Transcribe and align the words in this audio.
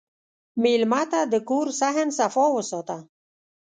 مېلمه 0.63 1.01
ته 1.11 1.19
د 1.31 1.35
کور 1.49 1.67
صحن 1.79 2.07
صفا 2.19 2.45
وساته. 2.55 2.97